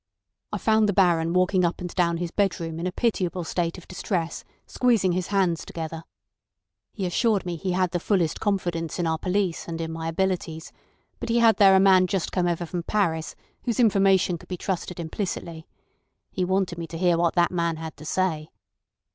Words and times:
I 0.51 0.57
found 0.57 0.89
the 0.89 0.93
Baron 0.93 1.31
walking 1.31 1.63
up 1.63 1.79
and 1.79 1.93
down 1.93 2.17
his 2.17 2.31
bedroom 2.31 2.79
in 2.79 2.87
a 2.87 2.91
pitiable 2.91 3.43
state 3.43 3.77
of 3.77 3.87
distress, 3.87 4.43
squeezing 4.65 5.11
his 5.11 5.27
hands 5.27 5.63
together. 5.63 6.05
He 6.91 7.05
assured 7.05 7.45
me 7.45 7.55
he 7.55 7.73
had 7.73 7.91
the 7.91 7.99
fullest 7.99 8.39
confidence 8.39 8.97
in 8.97 9.05
our 9.05 9.19
police 9.19 9.67
and 9.67 9.79
in 9.79 9.91
my 9.91 10.07
abilities, 10.07 10.71
but 11.19 11.29
he 11.29 11.37
had 11.37 11.57
there 11.57 11.75
a 11.75 11.79
man 11.79 12.07
just 12.07 12.31
come 12.31 12.47
over 12.47 12.65
from 12.65 12.81
Paris 12.81 13.35
whose 13.65 13.79
information 13.79 14.39
could 14.39 14.49
be 14.49 14.57
trusted 14.57 14.99
implicity. 14.99 15.67
He 16.31 16.43
wanted 16.45 16.79
me 16.79 16.87
to 16.87 16.97
hear 16.97 17.15
what 17.15 17.35
that 17.35 17.51
man 17.51 17.75
had 17.75 17.95
to 17.97 18.05
say. 18.05 18.49